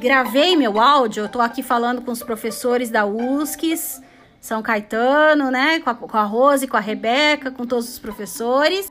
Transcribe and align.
gravei 0.00 0.56
meu 0.56 0.80
áudio, 0.80 1.24
eu 1.24 1.28
tô 1.28 1.40
aqui 1.42 1.62
falando 1.62 2.00
com 2.00 2.10
os 2.10 2.22
professores 2.22 2.88
da 2.88 3.04
USCS, 3.04 4.00
São 4.40 4.62
Caetano, 4.62 5.50
né? 5.50 5.78
Com 5.80 5.90
a, 5.90 5.94
com 5.94 6.16
a 6.16 6.24
Rose, 6.24 6.66
com 6.66 6.76
a 6.76 6.80
Rebeca, 6.80 7.50
com 7.50 7.66
todos 7.66 7.86
os 7.86 7.98
professores. 7.98 8.90